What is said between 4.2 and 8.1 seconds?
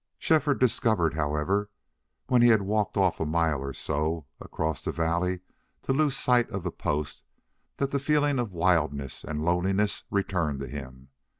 across the valley to lose sight of the post, that the